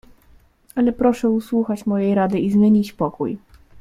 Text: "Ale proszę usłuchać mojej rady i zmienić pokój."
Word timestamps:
"Ale 0.75 0.91
proszę 0.93 1.29
usłuchać 1.29 1.85
mojej 1.85 2.15
rady 2.15 2.39
i 2.39 2.51
zmienić 2.51 2.93
pokój." 2.93 3.37